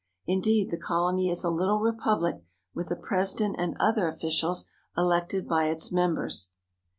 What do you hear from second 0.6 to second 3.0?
the colony is a little republic with a